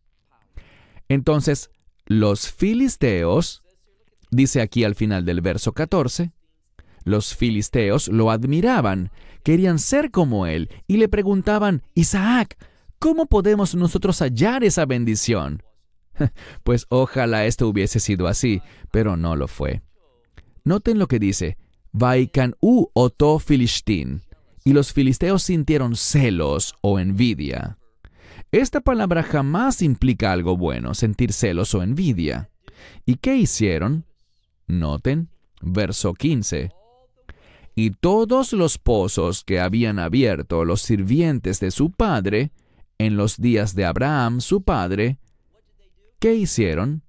[1.08, 1.70] Entonces,
[2.06, 3.64] los filisteos
[4.34, 6.32] Dice aquí al final del verso 14,
[7.04, 9.12] los filisteos lo admiraban,
[9.44, 12.58] querían ser como él, y le preguntaban, Isaac,
[13.04, 15.62] ¿Cómo podemos nosotros hallar esa bendición?
[16.64, 18.62] Pues ojalá esto hubiese sido así,
[18.94, 19.82] pero no lo fue.
[20.64, 21.58] Noten lo que dice,
[24.64, 27.78] y los filisteos sintieron celos o envidia.
[28.54, 32.52] Esta palabra jamás implica algo bueno, sentir celos o envidia.
[33.06, 34.06] ¿Y qué hicieron?
[34.66, 35.28] Noten,
[35.62, 36.72] verso 15.
[37.76, 42.54] Y todos los pozos que habían abierto los sirvientes de su padre,
[42.98, 45.20] en los días de Abraham, su padre,
[46.20, 47.04] ¿qué hicieron?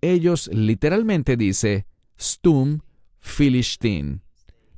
[0.00, 1.86] Ellos literalmente dice,
[2.18, 2.80] stum
[3.20, 4.22] filistín.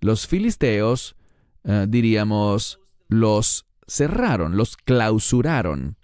[0.00, 1.16] Los filisteos,
[1.64, 5.96] eh, diríamos, los cerraron, los clausuraron.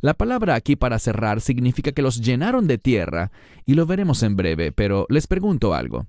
[0.00, 3.30] La palabra aquí para cerrar significa que los llenaron de tierra,
[3.64, 6.06] y lo veremos en breve, pero les pregunto algo.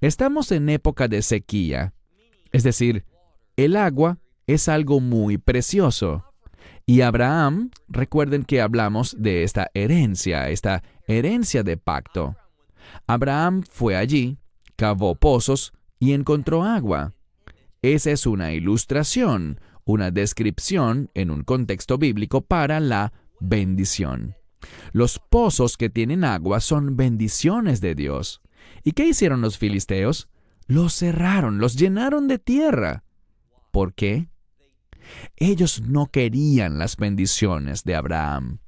[0.00, 1.92] Estamos en época de sequía,
[2.52, 3.04] es decir,
[3.56, 4.18] el agua
[4.48, 6.24] es algo muy precioso.
[6.86, 12.34] Y Abraham, recuerden que hablamos de esta herencia, esta herencia de pacto.
[13.06, 14.38] Abraham fue allí,
[14.74, 17.12] cavó pozos y encontró agua.
[17.82, 24.34] Esa es una ilustración, una descripción en un contexto bíblico para la bendición.
[24.92, 28.40] Los pozos que tienen agua son bendiciones de Dios.
[28.82, 30.30] ¿Y qué hicieron los filisteos?
[30.66, 33.04] Los cerraron, los llenaron de tierra.
[33.70, 34.30] ¿Por qué?
[35.36, 38.58] Ellos no querían las bendiciones de Abraham.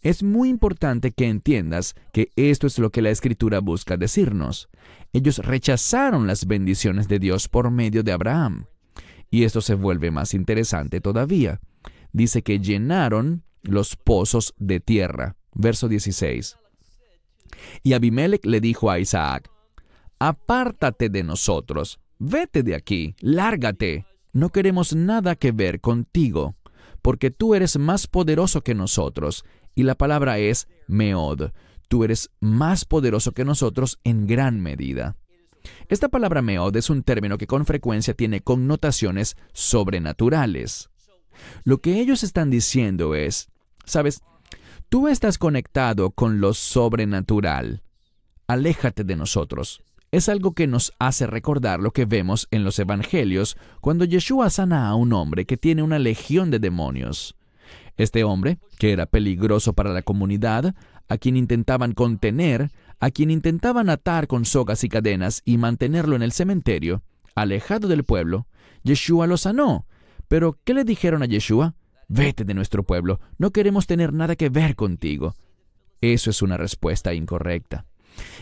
[0.00, 4.68] Es muy importante que entiendas que esto es lo que la escritura busca decirnos.
[5.12, 8.66] Ellos rechazaron las bendiciones de Dios por medio de Abraham.
[9.30, 11.60] Y esto se vuelve más interesante todavía.
[12.12, 15.36] Dice que llenaron los pozos de tierra.
[15.54, 16.58] Verso 16.
[17.82, 19.50] Y Abimelech le dijo a Isaac,
[20.18, 26.56] Apártate de nosotros, vete de aquí, lárgate, no queremos nada que ver contigo,
[27.00, 31.52] porque tú eres más poderoso que nosotros, y la palabra es meod,
[31.88, 35.16] tú eres más poderoso que nosotros en gran medida.
[35.88, 40.90] Esta palabra meod es un término que con frecuencia tiene connotaciones sobrenaturales.
[41.62, 43.48] Lo que ellos están diciendo es,
[43.84, 44.22] sabes,
[44.88, 47.82] tú estás conectado con lo sobrenatural.
[48.46, 49.82] Aléjate de nosotros.
[50.14, 54.86] Es algo que nos hace recordar lo que vemos en los Evangelios cuando Yeshua sana
[54.86, 57.34] a un hombre que tiene una legión de demonios.
[57.96, 60.76] Este hombre, que era peligroso para la comunidad,
[61.08, 66.22] a quien intentaban contener, a quien intentaban atar con sogas y cadenas y mantenerlo en
[66.22, 67.02] el cementerio,
[67.34, 68.46] alejado del pueblo,
[68.84, 69.88] Yeshua lo sanó.
[70.28, 71.74] Pero, ¿qué le dijeron a Yeshua?
[72.06, 75.34] Vete de nuestro pueblo, no queremos tener nada que ver contigo.
[76.00, 77.84] Eso es una respuesta incorrecta.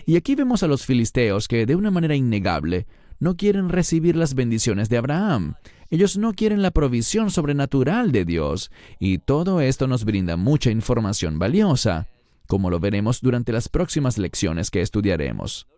[0.07, 2.87] Y aquí vemos a los filisteos que, de una manera innegable,
[3.19, 5.55] no quieren recibir las bendiciones de Abraham.
[5.91, 8.71] Ellos no quieren la provisión sobrenatural de Dios.
[8.99, 12.09] Y todo esto nos brinda mucha información valiosa,
[12.49, 15.69] como lo veremos durante las próximas lecciones que estudiaremos.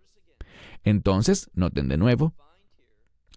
[0.84, 2.34] Entonces, noten de nuevo,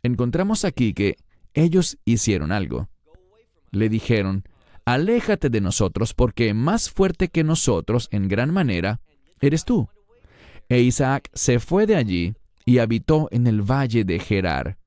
[0.03, 1.17] encontramos aquí que
[1.53, 2.89] ellos hicieron algo.
[3.71, 4.43] Le dijeron,
[4.85, 9.01] aléjate de nosotros porque más fuerte que nosotros en gran manera
[9.41, 9.89] eres tú.
[10.69, 14.77] E Isaac se fue de allí y habitó en el valle de Gerar.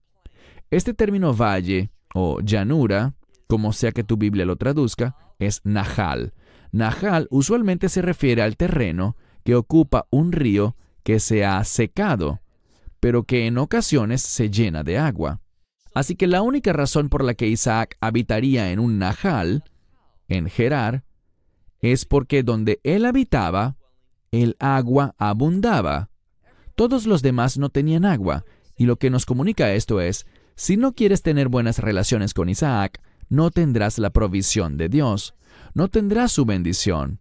[0.70, 3.14] Este término valle o llanura,
[3.48, 6.34] como sea que tu Biblia lo traduzca, es Nahal.
[6.72, 12.40] Nahal usualmente se refiere al terreno que ocupa un río que se ha secado,
[13.00, 15.40] pero que en ocasiones se llena de agua.
[15.94, 19.64] Así que la única razón por la que Isaac habitaría en un Nahal,
[20.28, 21.04] en Gerar,
[21.80, 23.76] es porque donde él habitaba
[24.30, 26.10] el agua abundaba.
[26.76, 28.44] Todos los demás no tenían agua,
[28.76, 33.00] y lo que nos comunica esto es, si no quieres tener buenas relaciones con Isaac,
[33.28, 35.34] no tendrás la provisión de Dios,
[35.74, 37.20] no tendrás su bendición.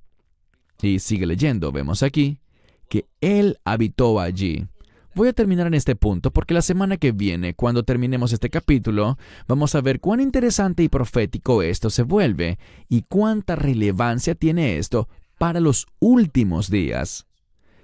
[0.82, 2.39] Y sigue leyendo, vemos aquí,
[2.88, 4.68] que Él habitó allí.
[5.16, 9.18] Voy a terminar en este punto porque la semana que viene, cuando terminemos este capítulo,
[9.47, 15.10] vamos a ver cuán interesante y profético esto se vuelve y cuánta relevancia tiene esto
[15.40, 17.26] para los últimos días.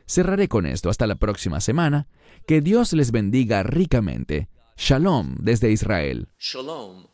[0.06, 2.08] Cerraré con esto hasta la próxima semana.
[2.46, 4.50] Que Dios les bendiga ricamente.
[4.78, 6.28] Shalom desde Israel.
[6.38, 7.08] Shalom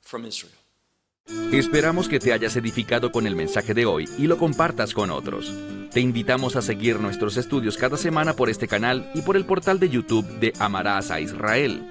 [0.00, 0.54] from Israel.
[1.52, 5.52] Esperamos que te hayas edificado con el mensaje de hoy y lo compartas con otros.
[5.90, 9.78] Te invitamos a seguir nuestros estudios cada semana por este canal y por el portal
[9.78, 11.90] de YouTube de Amarás a Israel.